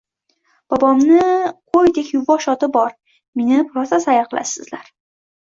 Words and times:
Bobomning 0.73 1.19
qoʼydek 1.73 2.09
yuvosh 2.15 2.49
oti 2.55 2.71
bor, 2.79 2.89
minib 3.43 3.77
rosa 3.79 4.01
sayr 4.09 4.27
qilasizlar. 4.35 4.91